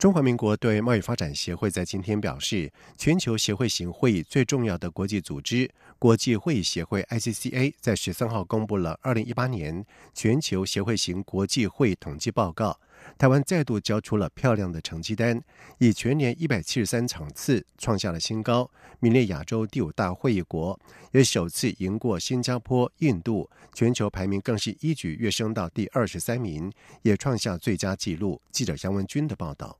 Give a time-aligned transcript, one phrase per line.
[0.00, 12.80] 中华民国对贸易发展协会在今天表示，全球协会型会议最重要的国际组织——国际会议协会 （ICCA） 在十三号公布了二零一八年全球协会型国际会议统计报告。
[13.18, 15.38] 台湾再度交出了漂亮的成绩单，
[15.76, 20.80] 以全年一百七十三场次创下了新高，名列亚洲第五大会议国，
[21.12, 26.72] 也首次赢过新加坡、印度，全球排名更是一举跃升到第二十三名，
[27.02, 28.40] 也创下最佳纪录。
[28.50, 29.76] 记者杨文军的报道。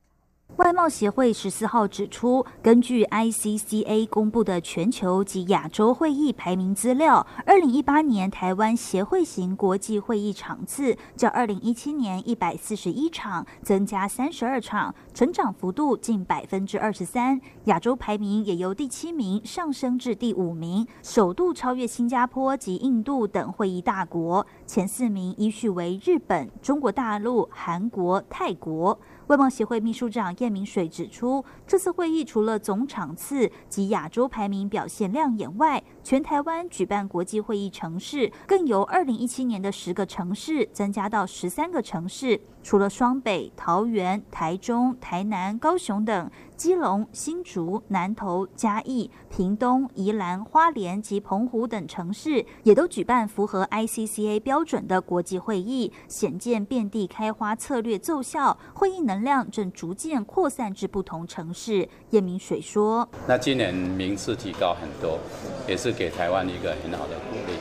[0.56, 17.40] 外贸协会十四号指出，根据 ICCA 公布的全球及亚洲会议排名资料，二零一八年台湾协会型国际会议场次较二零一七年一百四十一场增加三十二场，成长幅度近百分之二十三。
[17.64, 24.46] 亚洲排名也由第七名上升至第五名，首度超越新加坡及印度等会议大国。
[24.66, 28.98] 前四名依序为日本、中国大陆、韩国、泰国。
[29.30, 42.40] 外贸协会秘书长叶明水指出，这次会议除了总场次及亚洲排名表现亮眼外，全台湾举办国际会议城市更由二零一七年的十个城市增加到十三个城市。
[42.62, 61.88] 除了双北、桃园、台中、台南、高雄等，基隆、新竹、南投、嘉义、屏东、宜兰花莲及澎湖等城市，也都举办符合 ICCA 标准的国际会议，显见遍地开花策略奏效，会议能量正逐渐扩散至不同城市。
[62.10, 65.18] 叶明水说：“那今年名次提高很多，
[65.66, 67.54] 也是给台湾一个很好的鼓励。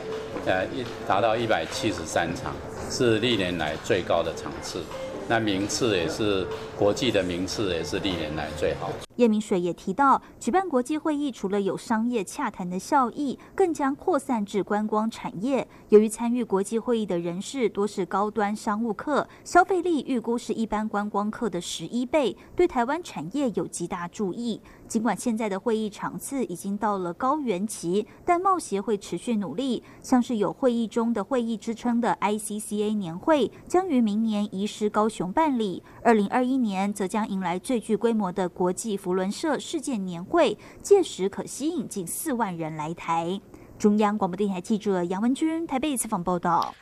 [0.46, 2.54] 呃，一达到一百七十三场。”
[2.92, 4.84] 是历年来最高的场次，
[5.30, 8.90] 那名次也是国际的名次，也是历年来最好。
[9.18, 15.68] 叶明水也提到，举办国际会议除了有商业洽谈的效益，更将扩散至观光产业。
[15.90, 24.60] 由于参与国际会议的人士多是高端商务客，消费力预估是一般观光客的十一倍，对台湾产业有极大注意。
[24.90, 29.84] 尽管现在的会议场次已经到了高原期，但贸协会持续努力。
[30.02, 35.84] 像是有会议中的会议之称的 ICCA 年会，将于明年移师高雄办理。
[36.02, 43.40] 二零二一年则将迎来最具规模的国际福伦社世界年会，届时可吸引近四万人来台。
[43.78, 46.74] 中央广播电台记者杨文君台北采访报道。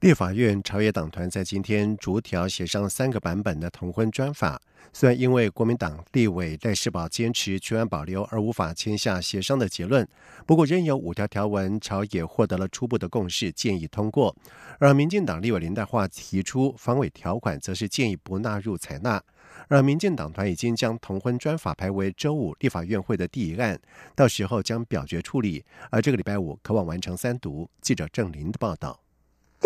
[0.00, 4.60] 立法院朝野党团在今天逐条协商三个版本的同婚专法，
[4.92, 10.06] 虽然因为国民党立委戴世宝坚持全案保留而无法签下协商的结论，
[10.44, 14.36] 不过仍有五条条文朝野获得了初步的共识，建议通过。
[14.78, 19.20] 而民进党立委林代化提出防伪条款，则是建议不纳入采纳。
[19.68, 23.80] 而民进党团已经将同婚专法排为周五立法院会的第一案，
[24.14, 27.70] 到时候将表决处理，而这个礼拜五渴望完成三读。
[27.80, 29.05] 记者郑林的报道。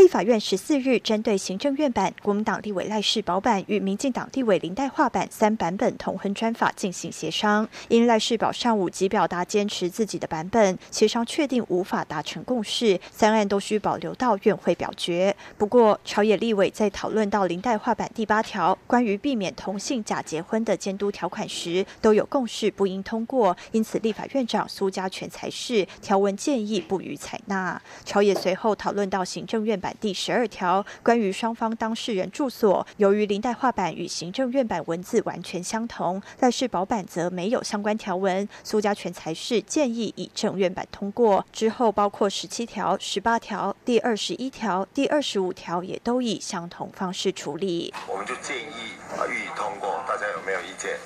[0.00, 15.37] 立法院十四日针对行政院版、国民党立委赖世宝版与民进党立委林代化版三版本同婚专法进行协商，因赖世宝上午即表达坚持自己的版本，协商确定无法达成共识，三案都需保留到院会表决。
[15.59, 27.78] 不过，朝野立委在讨论到林代化版第八条关于避免同性假结婚的监督条款时，都有共识不应通过，因此立法院长苏家全才是条文建议不予采纳。
[28.06, 29.78] 朝野随后讨论到行政院。
[29.81, 38.49] 版第十二条关于双方当事人住所，由于林代画版与行政院版文字完全相同，赖世宝版则没有相关条文。
[38.62, 41.45] 苏家全才是建议以正院版通过。
[41.53, 47.93] 之后包括十七条、十八条、第二十一条、第二十五条也都以相同方式处理。
[48.07, 50.97] 我们就建议啊予以通过，大家有没有意见？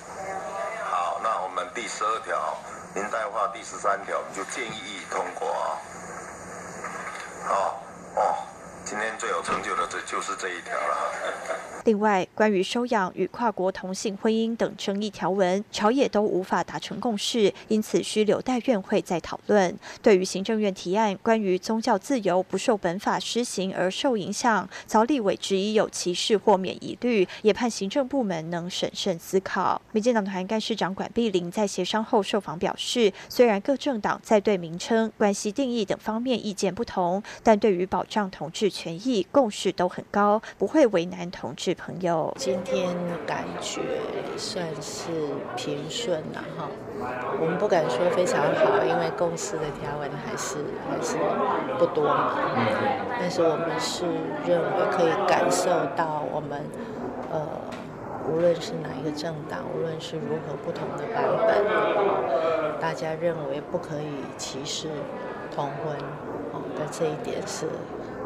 [0.85, 2.57] 好，那我们第十二条
[2.95, 5.67] 林代画第十三条，我们就建议通过啊。
[7.47, 7.83] 好，
[8.17, 8.54] 哦。
[8.85, 11.13] 今天最有成就的，这就是这一条了。
[11.85, 19.75] 另外，关于收养与跨国同性婚姻等争议条文，朝野都无法达成共识，因此需留待院会再讨论。
[20.01, 29.81] 对于行政院提案关于宗教自由不受本法施行而受影响，曹立委质疑有歧视或免疑虑，也盼行政部门能审慎思考。
[29.93, 42.35] 民进党团干事长管碧玲在协商后受访表示，虽然各政党在对名称、关系定义等方面意见不同，但对于保障同志权益共识都很高，不会为难同志朋友。
[42.37, 42.93] 今天
[43.25, 43.81] 感觉
[44.37, 45.13] 算是
[45.55, 46.69] 平顺了哈，
[47.41, 50.57] 我们不敢说非常好，因为公司的条文还是
[50.91, 51.17] 还是
[51.79, 52.35] 不多嘛。
[52.57, 53.17] 嗯。
[53.21, 54.05] 但是我们是
[54.45, 56.61] 认为可以感受到我们
[57.31, 57.47] 呃。
[58.27, 64.89] 无论是哪一个政党，无论是如何不同的版本，大家认为不可以歧视
[65.55, 65.95] 同婚，
[66.55, 67.67] 哦，的这一点是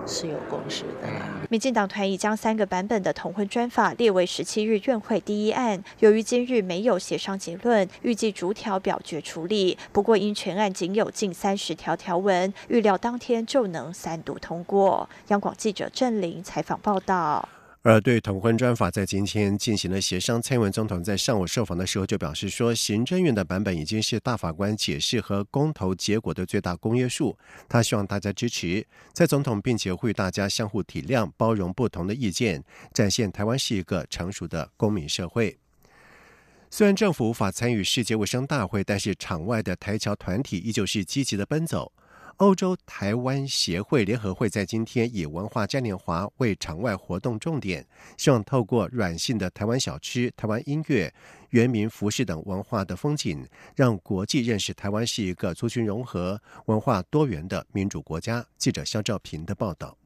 [0.09, 1.09] 是有共识的。
[1.51, 9.77] 民进党团已将三个版本的同婚专法列为十七日院会第一案，由于今日没有协商结论，预计逐条表决处理。
[9.93, 15.09] 不过因全案仅有近三十条条文，预料当天就能三读通过。
[15.29, 17.49] 央广记者郑玲采访报道。
[17.83, 27.39] 而对同婚专法在今天进行了协商，蔡英文总统在上午受访的时候就表示说，行政院的版本已经是大法官解释和公投结果的最大公约数，
[27.69, 28.85] 他希望大家支持。
[29.13, 35.57] 在总统并且呼吁大家相互体谅、包容不同的意见，展现台湾是一个成熟的公民社会。
[36.71, 41.93] 虽然政府无法参与世界卫生大会，但是场外的台侨团体依旧是积极的奔走。
[42.39, 47.85] 欧洲台湾协会联合会在今天以文化嘉年华为场外活动重点，
[48.17, 51.13] 希望透过软性的台湾小吃、台湾音乐、
[51.51, 53.45] 原民服饰等文化的风景，
[53.75, 58.47] 让国际认识台湾是一个族群融合、文化多元的民主国家。
[58.57, 59.99] 记者肖兆平的报道。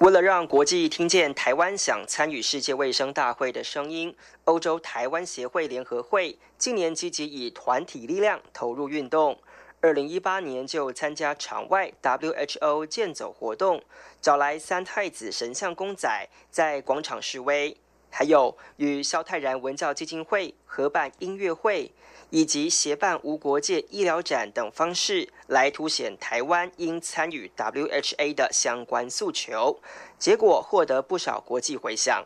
[0.00, 4.12] 为了让国际听见台湾想参与世界卫生大会的声音，
[4.46, 9.38] 欧洲台湾协会联合会近年积极以团体力量投入运动。
[9.84, 13.82] 二零一八年就参加场外 WHO 健走活动，
[14.18, 17.76] 找来三太子神像公仔在广场示威，
[18.08, 21.92] 还有与萧泰然文教基金会合办音乐会，
[22.30, 29.78] 以及协办无国界医疗展等方式，来凸显台湾应参与 WHA 的相关诉求，
[30.18, 32.24] 结果获得不少国际回响。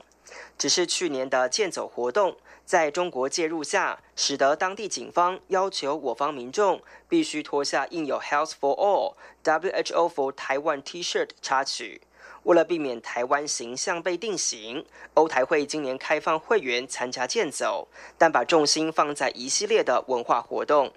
[0.56, 2.37] 只是去年的健走活动。
[2.69, 12.03] 在中国介入下，使得当地警方要求我方民众必须脱下印有 “Health for All, WHO for Taiwan” T-shirt 插曲。
[12.43, 14.85] 为了避免台湾形象被定型，
[15.15, 17.88] 欧台会今年开放会员参加健走，
[18.19, 20.93] 但把重心放在一系列的文化活动。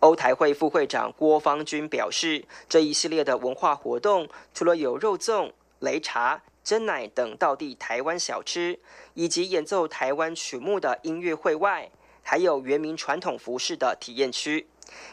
[0.00, 6.42] 欧台会副会长郭方军表示，这一系列的文化活动除了有肉粽、擂茶。
[6.64, 8.78] 真奶等道地台湾小吃，
[9.18, 11.90] 以及演奏台湾曲目的音乐会外，
[12.22, 14.68] 还有原民传统服饰的体验区。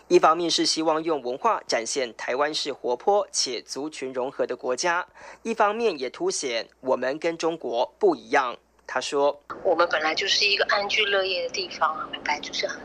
[0.07, 5.07] 一方面是希望用文化展现台湾是活泼且族群融合的国家，
[5.41, 8.55] 一方面也凸显我们跟中国不一样。
[8.85, 12.79] 他说：“我们本来就是一个安居乐业的地方，本来就是很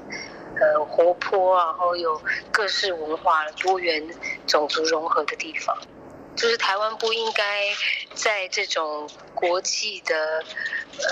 [0.58, 2.18] 呃活泼，然后有
[2.50, 4.02] 各式文化、多元
[4.46, 5.76] 种族融合的地方。”
[6.40, 7.66] 就是台湾不应该
[8.14, 10.42] 在这种国际的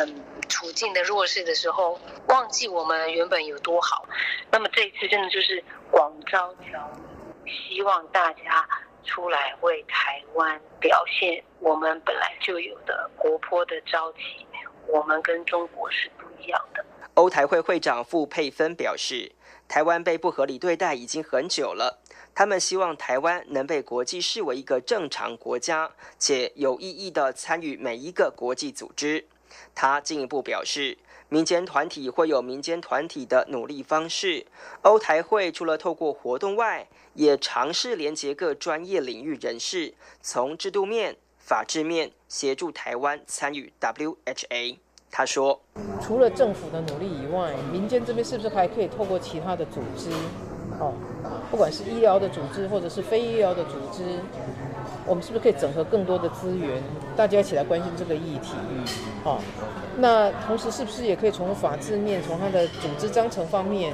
[0.00, 4.08] 嗯处境的弱势的时候，忘记我们原本有多好。
[4.50, 6.90] 那么这一次真的就是广招侨，
[7.44, 8.66] 希望大家
[9.04, 14.46] 出来为台湾表现我们本来就有的活泼的朝气。
[14.86, 16.82] 我们跟中国是不一样的。
[17.12, 19.32] 欧台会会长傅佩芬表示，
[19.68, 22.02] 台湾被不合理对待已经很久了。
[22.38, 25.90] 他们希望台湾能被国际视为一个正常国家，
[26.20, 29.24] 且有意义的参与每一个国际组织。
[29.74, 30.96] 他进一步表示，
[31.28, 34.46] 民间团体会有民间团体的努力方式。
[34.82, 44.78] 欧台会除了透过活动外，也尝试连接各专业领域人士，从制度面、法治面协助台湾参与 WHA。
[45.10, 45.60] 他说
[46.00, 50.08] ：“除了政府的努力以外，民间这边是不是还可以透过其他的组织？”
[50.80, 50.92] 哦，
[51.50, 54.04] 不管是医疗的组织或者是非医疗的组织，
[55.06, 56.82] 我们是不是可以整合更多的资源，
[57.16, 58.52] 大家一起来关心这个议题？
[59.24, 59.38] 哦，
[59.96, 63.92] 那同时是不是也可以从法制面、从它的组织章程方面，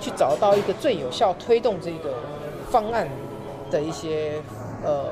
[0.00, 2.14] 去找到一个最有效推动这个
[2.70, 3.08] 方案
[3.70, 4.42] 的一些
[4.84, 5.06] 呃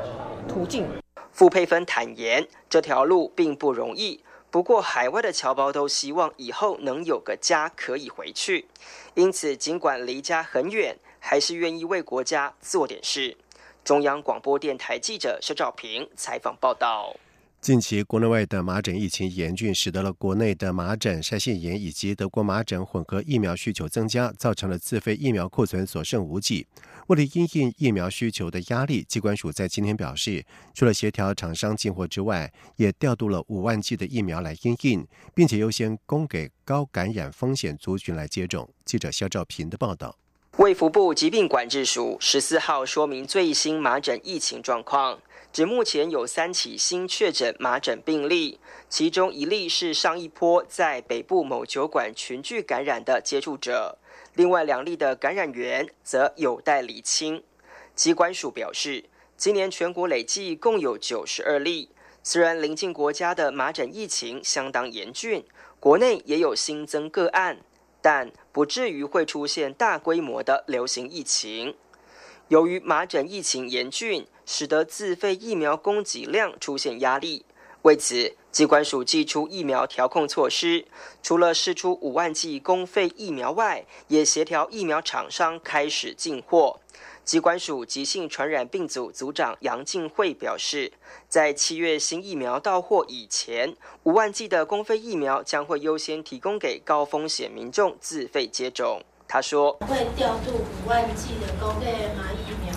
[0.46, 0.86] 途径？
[1.32, 4.20] 傅佩芬坦言，这条路并不容易。
[4.50, 8.66] 不过，海外的侨胞都希望以后能有个家可以回去，
[9.14, 10.96] 因此尽管离家很远，
[11.28, 13.36] 还是愿意为国家做点事。
[13.82, 17.16] 中央广播电台记者肖兆平采访报道。
[17.60, 26.64] 近期国内外的麻疹疫情严峻，使得了国内的麻疹、腮腺炎以及德国麻疹混合疫苗需求增加，造成了自费疫苗库存所剩无几。
[27.08, 35.04] 为了应应疫苗需求的压力，机关署在今天表示，除了协调厂商进货之外，也调度了五万剂的疫苗来应应，
[35.34, 38.68] 并且优先供给高感染风险族群来接种。
[38.84, 40.16] 记者肖兆平的报道。
[40.56, 45.18] 卫福部疾病管制署十四号说明最新麻疹疫情状况。
[45.52, 48.58] 指目前有三起新确诊麻疹病例，
[48.88, 53.98] 其中一例是上一波在北部某酒馆群聚感染的接触者，
[54.32, 57.42] 另外两例的感染源则有待厘清。
[57.94, 59.04] 机关署表示，
[59.36, 61.90] 今年全国累计共有九十二例。
[62.22, 65.44] 虽然邻近国家的麻疹疫情相当严峻，
[65.78, 67.58] 国内也有新增个案，
[68.08, 71.74] 但不至于会出现大规模的流行疫情。
[72.46, 77.44] 由于麻疹疫情严峻，使得自费疫苗供给量出现压力。
[77.82, 80.86] 为此，机关署寄出疫苗调控措施，
[81.20, 86.78] 除了试出五万剂公费疫苗外，也协调疫苗厂商开始进货。
[87.26, 90.92] 机关署急性传染病组组长杨静慧表示，
[91.28, 99.02] 在七月新疫苗到货以前，五万剂的公费疫苗将会优先提供给高风险民众自费接种。
[99.26, 102.72] 他说，会调度五万剂的公费麻疫苗，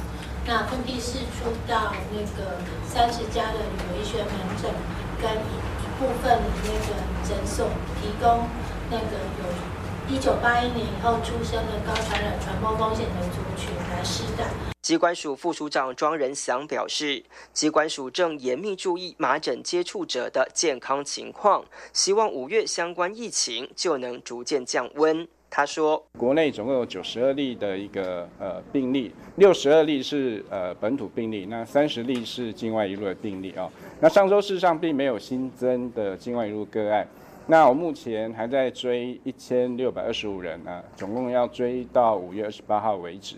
[0.47, 4.73] 那分批释出到那个三十家的旅游医学门诊
[5.21, 7.67] 跟一部分的那个诊所，
[8.01, 8.47] 提供
[8.89, 9.68] 那个有。
[10.11, 14.43] 一九八一年以后出生的高传染传播风险的族群来施打。
[14.81, 17.23] 机关署副署长庄仁祥表示，
[17.53, 21.63] 机关署正严密注意麻疹接触者的健康情况，
[21.93, 25.27] 希望五月相关疫情就能逐渐降温。
[25.47, 33.69] 他说，国内总共有九十二例的一个呃病例，六十二例是呃本土病例，那三十例是境外一路的病例啊。
[33.99, 37.07] 那上周事实上并没有新增的境外一路个案。
[37.49, 43.37] 那我目前还在追一千六百二十五人啊，总共要追到五月二十八号为止。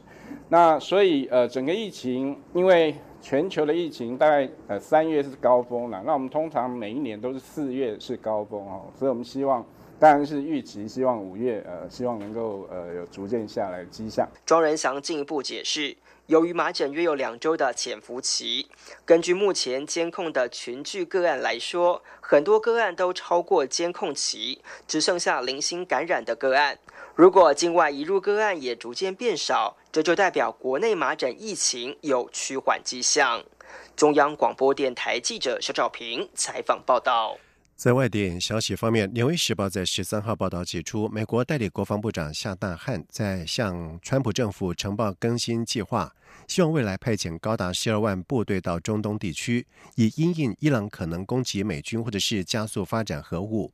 [0.50, 9.66] 那所以呃，整个疫情，因为全球的疫情大概呃三月是高峰了，那我们通常每一年都是四月是高峰哦，所以我们希望。
[9.98, 14.28] 当然是预期，希望五月呃，希望能够呃有逐渐下来的迹象。
[14.44, 15.96] 庄仁祥进一步解释，
[16.32, 18.70] 由于麻疹约有两周的潜伏期，
[19.04, 26.80] 根据目前监控的群聚个案来说，很多个案都超过监控期，只剩下零星感染的个案。
[27.16, 33.44] 如果境外移入个案也逐渐变少，这就代表国内麻疹疫情有趋缓迹象。
[33.98, 37.36] 中央广播电台记者肖兆平采访报道。
[37.82, 46.14] 在外电消息方面，《纽约时报》在十三号报道指出，美国代理国防部长夏纳汉在向川普政府呈报更新计划，
[46.48, 53.72] 希望未来派遣高达十二万部队到中东地区，以因应伊朗可能攻击美军或者是加速发展核武。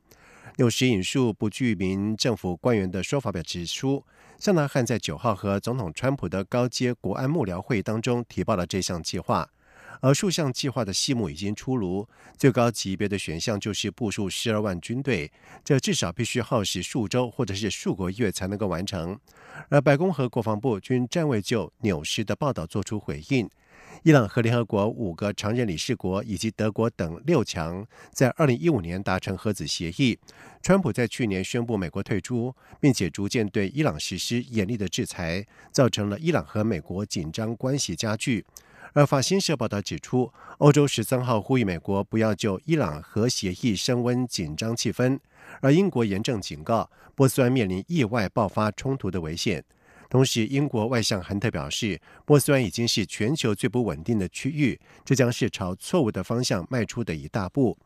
[0.56, 4.02] 有时引述不具名政府官员的说法表指出，
[4.38, 9.50] 夏纳汉在九号和总统川普的高阶国安幕僚会议当中提报了这项计划。
[10.00, 15.30] 而数项计划的细目已经出炉，最高级别的选项就是部署十二万军队，
[15.64, 19.18] 这至少必须耗时数周或者是数个月才能够完成。
[19.68, 23.48] 而白宫和国防部均暂未就纽时的报道作出回应。
[24.04, 30.16] 伊朗和联合国五个常任理事国以及德国等六强在二零一五年达成核子协议，
[30.62, 38.44] 川普在去年宣布美国退出，并且逐渐对伊朗实施严厉的制裁，造成了伊朗和美国紧张关系加剧。
[38.94, 45.18] 而法新社报道指出，欧洲十三号呼吁美国不要就伊朗核协议升温紧张气氛，
[45.60, 49.64] 而英国严正警告波斯湾面临意外爆发冲突的危险。
[50.10, 57.76] 同时，英国外相亨特表示，波斯湾已经是全球最不稳定的区域，这将是朝错误的方向迈出的一大步。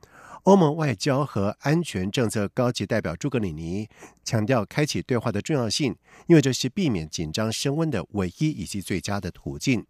[0.44, 3.88] 欧盟外交和安全政策高级代表朱格里尼
[4.24, 9.84] 强调，开启对话的重要性，因为这是避免紧张升温的唯一以及最佳的途径。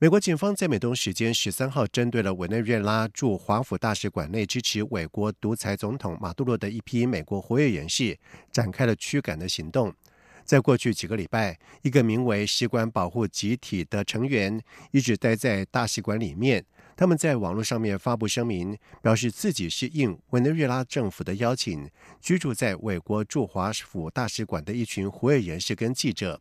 [0.00, 8.16] 美国警方在美东时间十三号，针对了委内瑞拉驻华府大使馆内支持委国独裁总统马杜罗的一批美国活跃人士，
[8.52, 9.92] 展开了驱赶的行动。
[10.44, 14.62] 在过去几个礼拜，一个名为“使馆保护集体”的成员
[14.92, 16.64] 一直待在大使馆里面。
[16.96, 21.90] 他们在网络上面发布声明，表示自己是应委内瑞拉政府的邀请，
[22.20, 26.40] 居住在美国驻华府大使馆的一群活跃人士跟记者。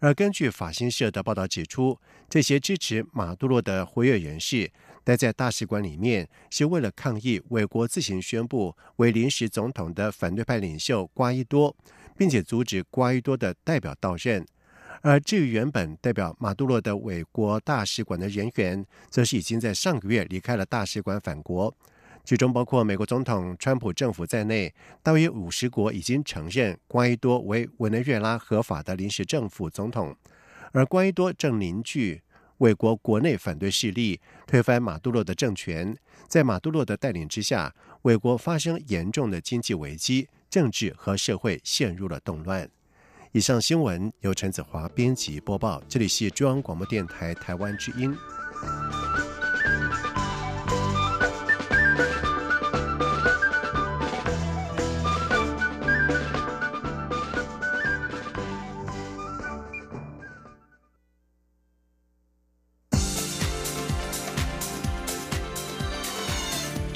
[0.00, 1.98] 而根据法新社的报道指出，
[2.28, 4.70] 这些支持马杜罗的活跃人士
[5.04, 11.74] 待在大使馆里面，是为了抗议美国自行宣布为临时总统的反对派领袖瓜伊多，
[12.16, 14.46] 并且阻止瓜伊多的代表到任。
[15.02, 21.74] 而至于原本代表马杜罗的美国大使馆的人员，则是已经在上个月离开了大使馆返国。
[22.26, 30.16] 其中包括美国总统川普政府在内，大约五十国已经承认瓜伊多为委内瑞拉合法的临时政府总统，
[30.72, 32.20] 而瓜伊多正凝聚
[32.58, 35.96] 美国国内反对势力，推翻马杜罗的政权。
[36.26, 42.68] 在马杜罗的带领之下，美国发生严重的经济危机，政治和社会陷入了动乱。
[43.30, 48.12] 以上新闻由陈子华编辑播报，这里是中央广播电台台湾之音。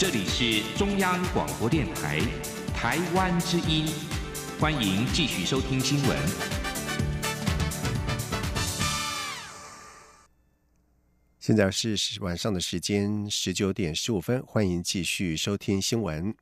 [0.01, 2.21] 这里是中央广播电台
[2.75, 3.85] 台湾之音，
[4.59, 6.19] 欢迎继续收听新闻。
[11.39, 16.35] 现在是晚上的时间十九点十五分，欢迎继续收听新闻。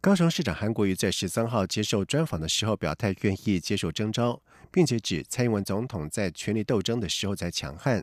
[0.00, 8.02] 高雄市长韩国瑜在十三号接受专访的时候表态，愿意接受征召，并且指蔡英文总统在权力斗争的时候在强悍。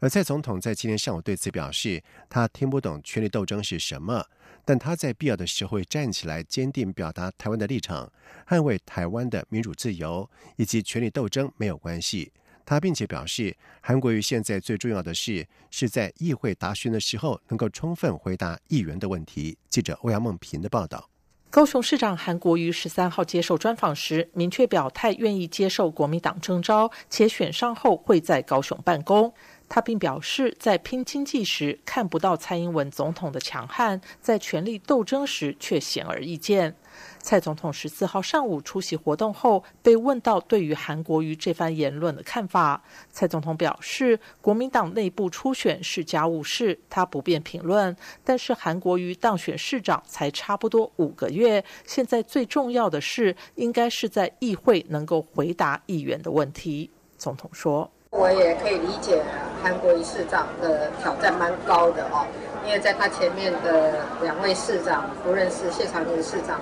[0.00, 4.24] 而蔡总统在今天上午对此表示，他听不懂权力斗争是什么，
[4.64, 8.12] 但他在必要的时候会站起来，坚定表达台湾的立场，
[8.46, 12.32] 捍卫台湾的民主自由以及权力斗争没有关系。
[12.64, 19.56] 他并且表示，韩国瑜现在最重要的是是在议会答询的时候能够充分回答议员的问题。
[19.68, 21.08] 记者欧阳梦平的报道。
[21.48, 29.32] 高雄市长韩国瑜十三号接受专访时，明确表态愿意接受国民党征召，且选上后会在高雄办公。
[29.68, 36.74] 他并表示，在拼经济时看不到蔡英文总统的强悍，在权力斗争时却显而易见。
[37.20, 47.94] 蔡总统十四号上午出席活动后，被问到对于韩国瑜这番言论的看法，蔡总统表示，国民党内部初选是家务事，他不便评论。
[48.24, 56.90] 但是韩国瑜当选市长才差不多五个月，现在最重要的是，应该是在议会能够回答议员的问题。
[57.18, 57.90] 总统说。
[58.10, 59.22] 我也可以理解
[59.62, 62.24] 韩国瑜市长的挑战蛮高的哦，
[62.64, 66.60] 因为在他前面的两位市长，不论是谢长廷市长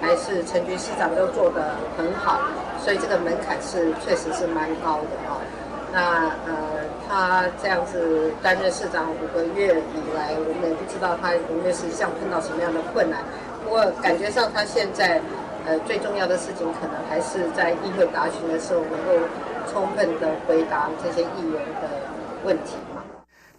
[0.00, 2.40] 还是陈菊市长，都做得很好，
[2.82, 5.40] 所以这个门槛是确实是蛮高的哦。
[5.92, 13.20] 那呃，他这样子担任市长五个月以来，我们也不知道他五月十像碰到什么样的困难。
[13.64, 15.20] 不过感觉上他现在
[15.66, 19.28] 呃最重要的事情，可能还是在议会答询的时候能够。
[19.70, 21.88] 充分的回答这些议员的
[22.42, 22.76] 问题。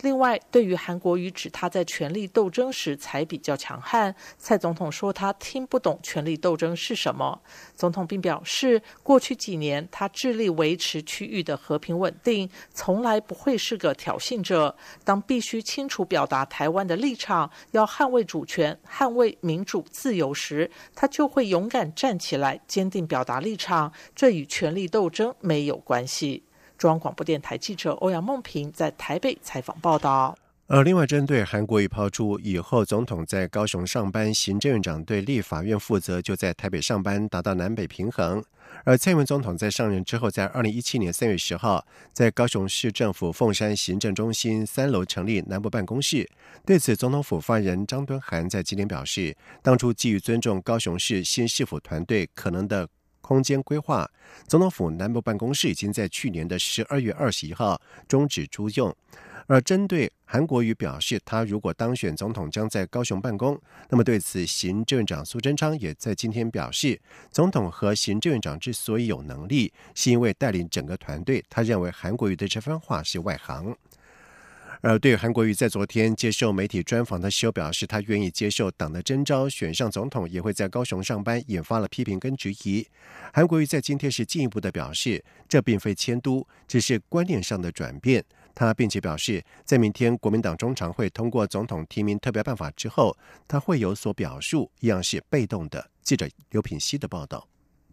[0.02, 7.42] 另外，对于韩国瑜指他在权力斗争时才比较强悍，蔡总统说他听不懂权力斗争是什么。
[7.76, 14.74] 总统并表示，过去几年他致力维持区域的和平稳定，从来不会是个挑衅者。
[15.04, 23.92] 当必须清楚表达台湾的立场，要捍卫主权、捍卫民主自由时，他就会勇敢站起来，坚定表达立场。
[24.16, 26.44] 这与权力斗争没有关系。
[26.80, 30.36] 中央广播电台记者欧阳梦平在台北采访报道。
[30.68, 38.42] 而另外，针对韩国瑜抛出以后总统在高雄上班，行政院长对立法院负责，就在台北上班，达到南北平衡。
[38.86, 46.30] 而蔡英文总统在上任之后，在二零一七年三月十号，在高雄市政府凤山行政中心三楼成立南部办公室。
[46.66, 52.88] 对此，总统府发言人张敦涵在今天表示，当初基于尊重高雄市新市府团队可能的。
[53.22, 54.10] 空间规划，
[54.48, 58.96] 总统府南部办公室已经在去年的十二月二十一号终止租用。
[59.48, 63.60] 而针对韩国瑜表示，他如果当选总统，将在高雄办公。
[63.90, 67.02] 那么对此，行政院长苏贞昌也在今天表示，
[67.32, 71.44] 总统和行政院长之所以有能力，是因为带领整个团队。
[71.50, 73.76] 他认为韩国瑜的这番话是外行。
[74.82, 82.88] 而对韩国瑜在昨天接受媒体专访的时候表示，他愿意接受党的征召，选上总统，也会在高雄上班，引发了批评跟质疑。
[83.34, 88.24] 韩国瑜在今天是进一步的表示，这并非迁都，只是观念上的转变。
[88.56, 95.90] 他并且表示，在明天国民党中常会通过总统提名特别办法之后，他会有所表述，一样是被动的。
[96.02, 97.46] 记者刘品希的报道。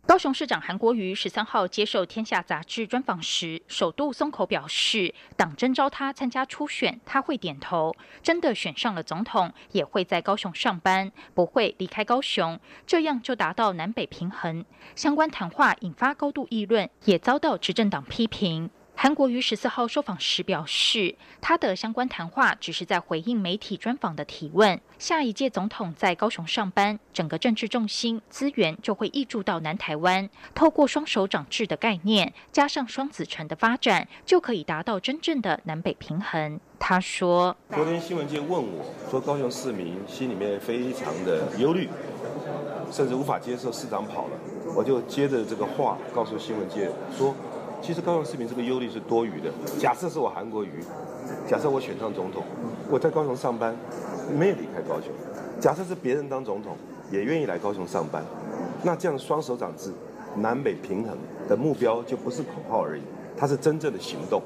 [0.06, 7.90] 高雄市长韩国瑜十三号接受《天下》杂志专访时，首度松口表示，党征召他参加初选，他会点头；
[8.22, 14.64] 真的选上了总统，也会在高雄上班，不会离开高雄，这样就达到南北平衡。
[14.94, 18.70] 相关谈话引发高度议论，也遭到执政党批评。
[18.98, 24.80] 韩国瑜十四号受访时表示，他的相关谈话只是在回应媒体专访的提问。
[24.98, 30.30] 下一届总统在高雄上班，整个政治重心资源就会溢注到南台湾。
[30.54, 36.58] 透过双手掌制的概念，加上双子城的发展，就可以达到真正的南北平衡。
[36.78, 41.86] 他说：“昨天新闻界问我说，高雄市民心里面非常的忧虑，
[42.90, 44.30] 甚至无法接受市长跑了。
[44.74, 47.34] 我就接着这个话告诉新闻界说。”
[47.82, 49.50] 其实高雄市民这个忧虑是多余的。
[49.78, 50.82] 假设是我韩国瑜，
[51.48, 52.42] 假设我选上总统，
[52.90, 53.76] 我在高雄上班，
[54.36, 55.10] 没有离开高雄。
[55.60, 56.76] 假设是别人当总统，
[57.10, 58.22] 也愿意来高雄上班，
[58.82, 59.92] 那这样双手掌制、
[60.36, 61.16] 南北平衡
[61.48, 63.02] 的目标就不是口号而已，
[63.38, 64.42] 它是真正的行动。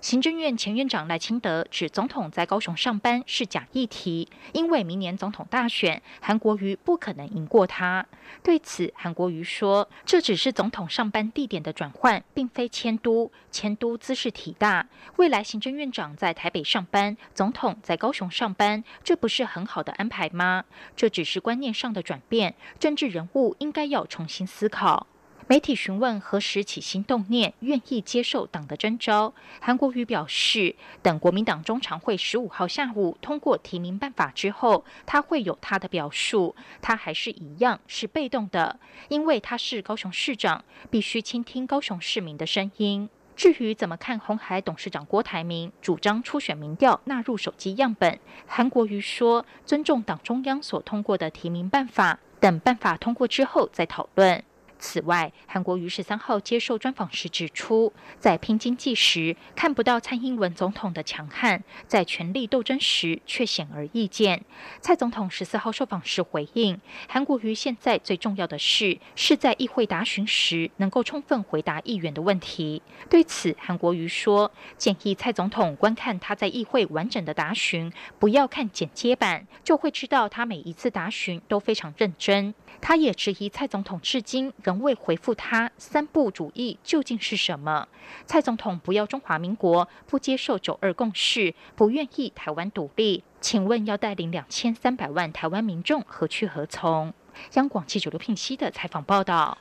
[0.00, 8.06] 行政院前院长赖清德指，总统在高雄上班是假议题，因为明年总统大选，韩国瑜不可能赢过他。
[8.40, 14.86] 对此，韩国瑜说，这只是总统上班地点的转换，并非迁都，迁都姿势体大。
[15.16, 20.64] 未来行政院长在台北上班，总统在高雄上班，这不是很好的安排吗？
[20.94, 25.08] 这只是观念上的转变，政治人物应该要重新思考。
[25.50, 29.32] 媒体询问何时起心动念，愿意接受党的征召，
[29.62, 36.54] 韩国瑜表示，等国民党中常会十五号下午通过提名办法之后，他会有他的表述。
[36.82, 43.08] 他还是一样是被动的，因为他是高雄市长，必须倾听高雄市民的声音。
[43.34, 54.44] 至于怎么看红海董事长郭台铭主张初选民调纳入手机样本，韩国瑜说尊重党中央所通过的提名办法，等办法通过之后再讨论。
[54.78, 64.44] 此外，韩国瑜十三号接受专访时指出，在拼经济时看不到蔡英文总统的强悍，在权力斗争时却显而易见。
[64.80, 72.82] 蔡总统十四号受访时回应，韩国瑜现在最重要的事是在议会答询时能够充分回答议员的问题。
[73.10, 82.54] 对此，韩国瑜说，建议蔡总统观看他在议会完整的答询，不要看剪接版，就会知道他每一次答询都非常认真。
[82.80, 87.88] 他也质疑蔡总统至今仍未回复他“三不主义”究竟是什么。
[88.26, 93.24] 蔡总统不要中华民国，不接受九二共识，不愿意台湾独立。
[93.40, 97.14] 请问要带领两千三百万台湾民众何去何从？
[97.54, 99.56] 央广记者刘聘熙的采访报道。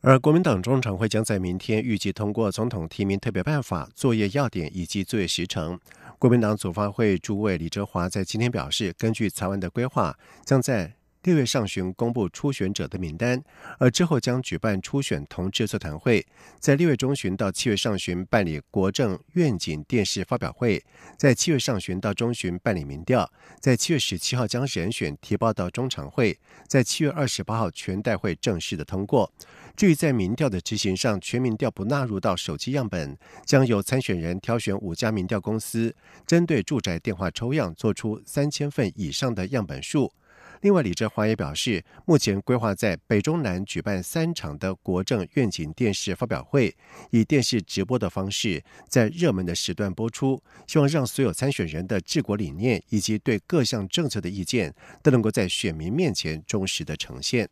[0.00, 5.78] 而国民党中常会将在明天预计通过总统提名特别办法作业要点以及作业时程。
[6.18, 10.92] 国民党组发会主委李哲华在今天表示，根据草案的规划，将在
[11.24, 13.42] 六月上旬公布初选者的名单，
[13.78, 16.24] 而之后将举办初选同志座谈会，
[16.60, 20.82] 在六月中旬到七月上旬办理国政愿景电视发表会，
[21.16, 29.30] 在七月上旬到中旬办理民调，在七月十七号将人选提报到中常会，在七月二十八号全代会正式的通过。
[29.76, 35.94] 至于在民调的执行上，全民调不纳入到手机样本，将由参选人挑选五家民调公司，
[36.26, 40.12] 针对住宅电话抽样，做出三千份以上的样本数。
[40.60, 46.74] 另外，李哲华也表示，目前规划在北中南举办三场的国政愿景电视发表会，
[47.10, 57.48] 以电视直播的方式在热门的时段播出，希望让所有参选人的治国理念以及对各项政策的意见都能够在选民面前忠实的呈现。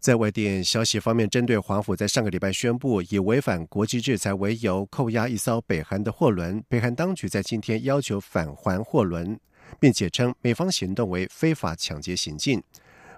[0.00, 9.38] 在外电消息方面，针对华府在上个礼拜宣布以违反国际制裁为由扣押一艘北韩的货轮，北韩当局在今天要求返还货轮。
[9.78, 12.62] 并且称美方行动为非法抢劫行径。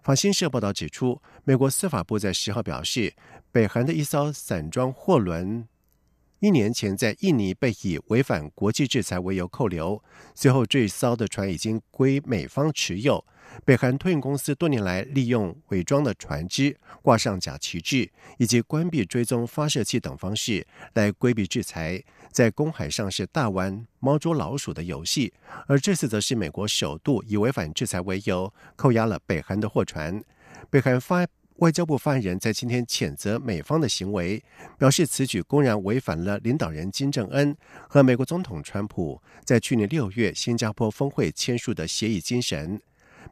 [0.03, 3.15] 法新社报道指出，美国司法部在十号表示，
[3.51, 5.67] 北韩的一艘散装货轮
[6.41, 10.03] 一年前在印尼被以违反国际制裁为由扣留，
[10.35, 13.25] 随后这艘的船已经归美方持有。
[13.65, 22.03] 北韩托运公司多年来利用伪装的船只、挂上假旗帜以及关闭追踪发射器等方式来规避制裁，
[22.35, 25.33] 在公海上是大玩猫捉老鼠的游戏。
[25.69, 30.21] 而这次则是美国首度以违反制裁为由扣押了北韩的货船。
[30.69, 31.25] 北韩发
[31.59, 34.43] 外交部发言人在今天谴责美方的行为，
[34.77, 37.57] 表示此举公然违反了领导人金正恩
[37.89, 42.83] 和美国总统川普在去年六月新加坡峰会签署的协议精神。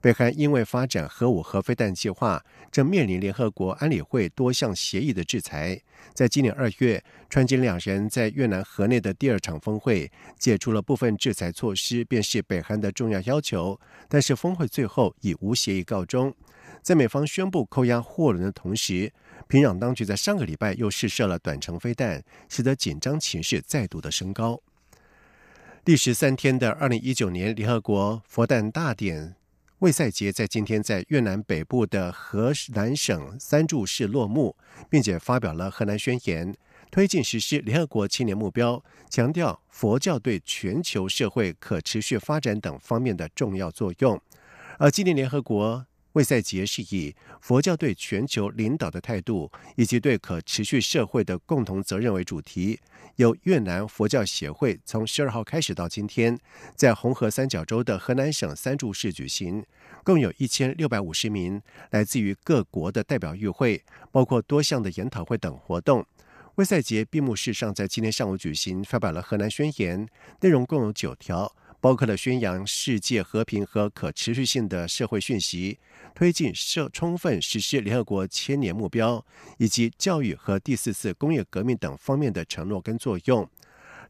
[0.00, 5.81] 北韩因为发展核武核飞弹计划，正面临联合国安理会多项协议的制裁。
[6.12, 13.78] 在今年二月，川金两人在越南河内的第二场峰会解除了部分制裁措施，便是北韩的重要要求。
[14.09, 16.35] 但是峰会最后以无协议告终。
[16.83, 19.12] 在美方宣布扣押货轮的同时，
[19.46, 24.61] 平壤当局在上个礼拜又试射了短程飞弹，使得紧张情势再度的升高。
[25.85, 29.37] 第十三天的二零一九年联合国佛诞大典。
[29.83, 34.57] 魏赛杰在今天在越南北部的河南省三柱市落幕，
[34.88, 36.57] 并且发表了河南宣言，
[36.92, 44.23] 推进实施联合国青年目标，强调佛教对全球社会可持续发展等方面的重要作用。
[44.79, 45.85] 而今年联合国。
[46.12, 52.79] 卫赛节是以佛教对全球领导的态度，以及对可持续社会的共同责任为主题。
[53.16, 56.38] 由越南佛教协会从十二号开始到今天，
[56.75, 59.64] 在红河三角洲的河南省三柱市举行，
[60.03, 66.07] 共有一千六百五十名来自于各国的代表与会，包括多项的研讨会等活动。
[66.57, 70.07] 卫赛节闭幕式上在今天上午举行，发表了河南宣言，
[70.40, 71.55] 内容共有九条。
[71.83, 75.81] 包括了宣扬世界和平和可持续性的社会讯息，
[76.14, 79.27] 推进社充分实施联合国千年目标，
[79.59, 83.51] 以及教育和第四次工业革命等方面的承诺跟作用。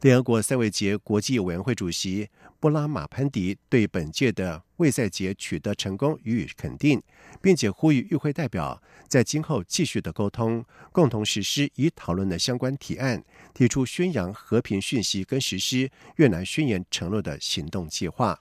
[0.03, 7.01] 联合国赛维节国际委员会主席布拉马潘迪对本届的卫赛节取得成功予以肯定，
[7.41, 13.23] 并且呼吁与会代表在今后继续的沟通，共同实施已讨论的相关提案，
[13.55, 18.41] 提出宣扬和平讯息跟实施越南宣言承诺的行动计划。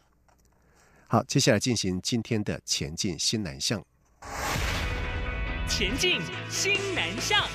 [1.07, 3.85] 好，接下来进行今天的前进新南向。
[5.67, 6.19] 前进
[6.49, 7.45] 新南向。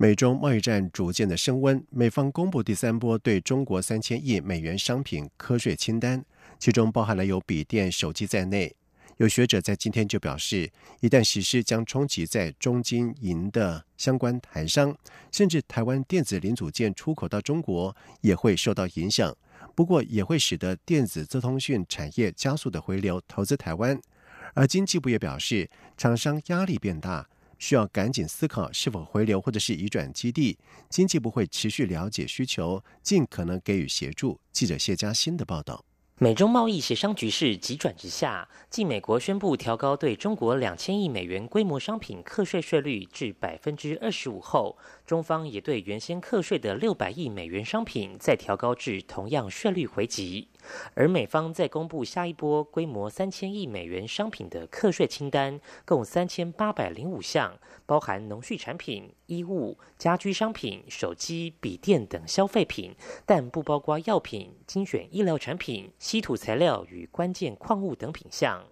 [0.00, 6.24] 美中贸易战逐渐的升温，美方公布第三波对中国三千亿美元商品科税清单，
[6.56, 8.72] 其中包含了有笔电、手机在内。
[9.16, 14.96] 有学者在今天就表示，一旦实施，将冲击在中金银的相关台商，
[15.32, 19.36] 甚至台湾电子零组件出口到中国也会受到影响。
[19.74, 24.00] 不过，也会使得电子资通讯产业加速的回流投资台湾。
[24.54, 27.28] 而经济部也表示，厂商压力变大。
[27.58, 30.58] 需要赶紧思考是否回流或者是移转基地。
[30.88, 34.40] 经济部会持续了解需求，尽可能给予协助。
[34.52, 35.84] 记者谢佳欣的报道。
[36.20, 44.76] 美中贸易协商局势急转直下，继美国宣布调高对中国两千亿美元规模商品课税税率至百分之二十五后，
[45.08, 50.48] 中方也对原先课税的六百亿美元商品再调高至同样税率回击。
[50.92, 62.94] 而美方在公布下一波规模三千亿美元商品的课税清单，共三千八百零五项，包含农畜产品、衣物、家居商品、手机、笔电等消费品，
[63.24, 68.62] 但不包括药品、精选医疗产品、稀土材料与关键矿物等品项。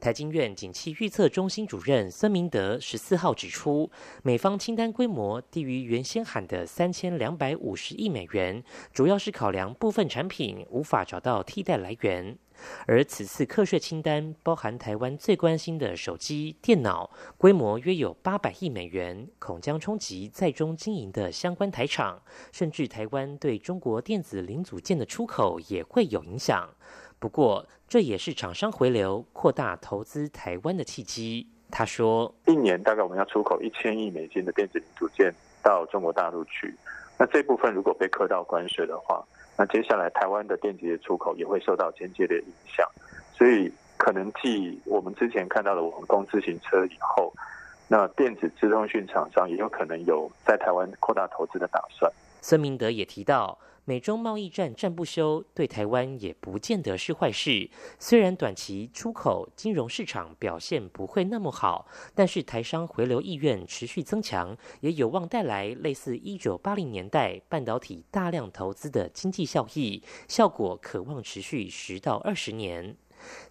[0.00, 3.90] 台经院景气预测中心主任孙明德十四号指出，
[4.22, 12.36] 美方清单规模低于原先喊的三千两百五十亿美元，主要是考量部分产品无法找到替代来源。
[12.86, 26.70] 而此次课税清单包含台湾最关心的手机、电脑，规模约有八百亿美元，恐将冲击在中经营的相关台厂，甚至台湾对中国电子零组件的出口也会有影响。
[27.24, 31.48] 不过，这也是厂商回流、扩大投资台湾的契机。
[31.70, 36.76] 他说：“一年大概我们要出口一千亿美金的电子零组件到中国大陆去，
[37.18, 39.24] 那这部分如果被课到关税的话，
[39.56, 42.86] 那接下来台湾的电子业出口也会受到间接的影响。
[43.32, 47.32] 所以，可能继我们之前看到的网工自行车以后，
[47.88, 53.58] 那电子自通讯厂商也有可能有在台湾扩大投资的打算。”孙明德也提到。
[53.86, 57.68] 美中贸易战战不休，对台湾也不见得是坏事。
[57.98, 72.96] 虽然短期出口、金融市场表现不会那么好，但是台商回流意愿持续增强，也有望带来类似一九八零年代半导体大量投资的经济效益，效果可望持续十到二十年。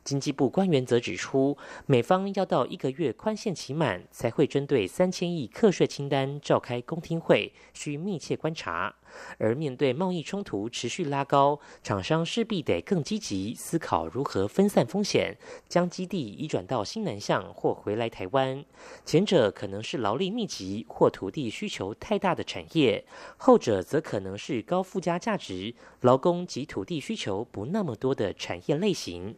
[0.04, 8.96] 经济部官员则指出，美方要到一个月宽限期满，才会针对三千亿课税清单召开公听会，需密切观察。
[9.38, 18.64] 而面对贸易冲突持续拉高，厂商势必得更积极思考如何分散风险，将基地移转到新南向或回来台湾。
[19.06, 23.06] 前者可能是劳力密集或土地需求太大的产业，
[23.38, 29.36] 后者则可能是高附加价值、劳工及土地需求不那么多的产业类型。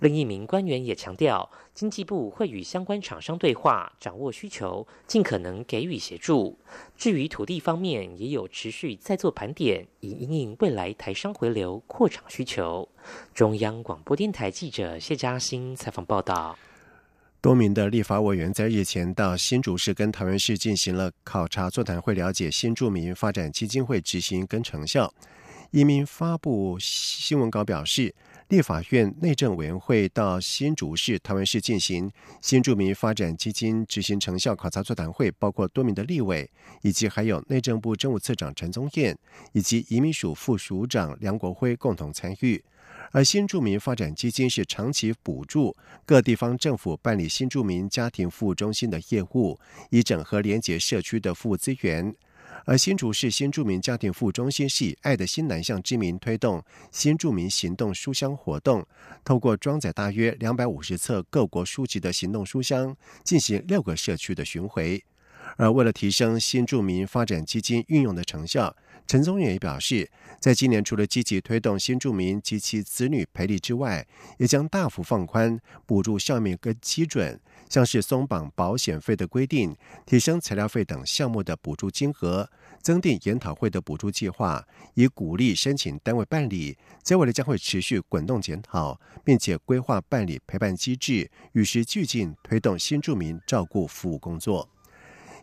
[0.00, 6.58] 另一名官员也强调，经济部会与相关厂商对话，掌握需求，尽可能给予协助。
[6.94, 12.86] 至于土地方面，也有持续在做盘点，以应应未来台商回流扩厂需求。
[13.32, 16.58] 中央广播电台记者谢嘉欣采访报道。
[17.40, 25.10] 多名的立法委员在日前到新竹市跟桃园市进行了考察座谈会，了解新住民发展基金会执行跟成效。
[25.70, 28.14] 一名发布新闻稿表示。
[28.50, 32.10] 立法院内政委员会到新竹市、台湾市进行
[32.42, 36.50] 新住民发展基金执行成效考察座谈会，包括多名的立委，
[36.82, 39.16] 以及还有内政部政务次长陈宗彦
[39.52, 42.60] 以及移民署副署长梁国辉共同参与。
[43.12, 49.60] 而新住民发展基金是长期补助各地方政府办理新住民家庭服务中心的业务，
[49.90, 52.12] 以整合连结社区的服务资源。
[52.64, 58.86] 而新竹市新住民家庭服务中心系“爱的新南向”之名推动新住民行动书箱活动，
[59.24, 65.02] 透过装载大约两百五十册各国书籍的行动书箱，进行六个社区的巡回。
[65.56, 68.74] 而为了提升新住民发展基金运用的成效，
[69.06, 70.10] 陈宗远也表示，
[70.40, 74.06] 在今年除了积极推动新住民及其子女赔礼之外，
[74.38, 82.48] 也将大幅放宽补助项目跟基准，像是松绑保险费的规定、提升材料费等项目的补助金额。
[82.82, 86.78] 增订研讨会的补助计划，以鼓励申请单位办理。
[87.02, 94.66] 在未来将会持续滚动检讨，并且规划办理陪伴机制，与时俱进，推动新住民照顾服务工作。